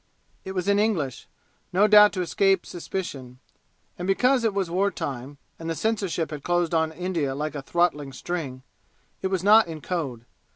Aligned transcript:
It 0.43 0.53
was 0.53 0.67
in 0.67 0.79
English, 0.79 1.27
no 1.71 1.85
doubt 1.85 2.11
to 2.13 2.21
escape 2.23 2.65
suspicion; 2.65 3.37
and 3.99 4.07
because 4.07 4.43
it 4.43 4.51
was 4.51 4.67
war 4.67 4.89
time, 4.89 5.37
and 5.59 5.69
the 5.69 5.75
censorship 5.75 6.31
had 6.31 6.41
closed 6.41 6.73
on 6.73 6.91
India 6.91 7.35
like 7.35 7.53
a 7.53 7.61
throttling 7.61 8.11
string, 8.11 8.63
it 9.21 9.27
was 9.27 9.43
not 9.43 9.67
in 9.67 9.79
code. 9.79 10.25